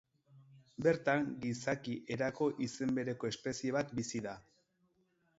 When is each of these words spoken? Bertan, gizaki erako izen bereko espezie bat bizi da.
Bertan, 0.85 1.25
gizaki 1.43 1.93
erako 2.15 2.47
izen 2.67 2.93
bereko 2.99 3.29
espezie 3.33 3.75
bat 3.77 3.93
bizi 3.99 4.23
da. 4.29 4.33